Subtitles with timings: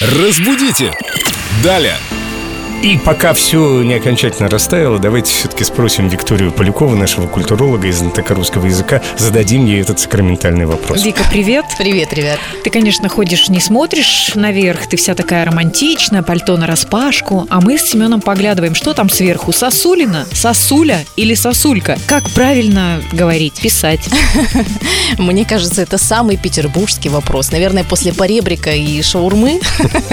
[0.00, 0.94] Разбудите!
[1.62, 1.98] Далее!
[2.82, 8.34] И пока все не окончательно растаяло, давайте все-таки спросим Викторию Полякову, нашего культуролога и знатока
[8.34, 11.04] русского языка, зададим ей этот сакраментальный вопрос.
[11.04, 11.66] Вика, привет.
[11.76, 12.38] Привет, ребят.
[12.64, 17.76] Ты, конечно, ходишь, не смотришь наверх, ты вся такая романтичная, пальто на распашку, а мы
[17.76, 21.98] с Семеном поглядываем, что там сверху, сосулина, сосуля или сосулька?
[22.06, 24.08] Как правильно говорить, писать?
[25.18, 27.52] Мне кажется, это самый петербургский вопрос.
[27.52, 29.60] Наверное, после поребрика и шаурмы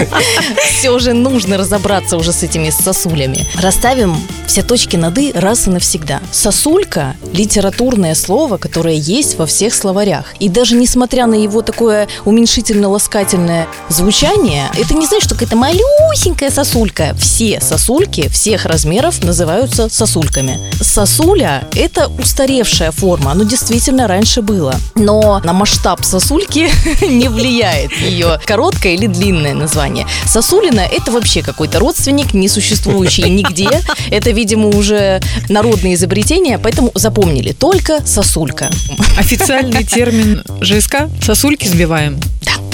[0.68, 3.46] все же нужно разобраться уже с этими сосулями.
[3.60, 6.20] Расставим все точки над «и» раз и навсегда.
[6.32, 10.24] Сосулька– литературное слово, которое есть во всех словарях.
[10.40, 17.14] И даже несмотря на его такое уменьшительно-ласкательное звучание, это не значит, что какая-то малюсенькая сосулька.
[17.18, 20.58] Все сосульки всех размеров называются сосульками.
[20.80, 24.74] Сосуля– это устаревшая форма, оно действительно раньше было.
[24.94, 26.70] Но на масштаб сосульки
[27.04, 30.06] не влияет ее короткое или длинное название.
[30.26, 33.68] Сосулина– это вообще какой-то родственник, не существующий нигде.
[34.10, 37.52] Это, видимо, уже народное изобретение, поэтому запомнили.
[37.52, 38.70] Только сосулька.
[39.16, 42.18] Официальный термин ЖСК– сосульки сбиваем.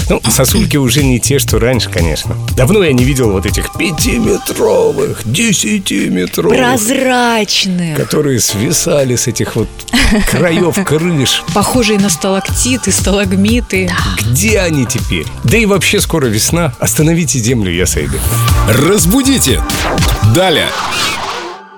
[0.09, 2.37] Ну, сосульки уже не те, что раньше, конечно.
[2.57, 7.97] Давно я не видел вот этих пятиметровых, десятиметровых, Прозрачные.
[7.97, 9.69] которые свисали с этих вот
[10.31, 11.43] краев крыш.
[11.55, 13.91] Похожие на сталактиты, сталагмиты.
[14.31, 15.27] Где они теперь?
[15.45, 16.75] Да и вообще скоро весна.
[16.79, 18.19] Остановите землю, я сойду.
[18.69, 19.61] Разбудите!
[20.35, 20.69] Далее!